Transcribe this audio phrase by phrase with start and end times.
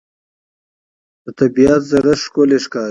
[1.23, 2.79] د طبیعت زړښت ښکلی ښکاري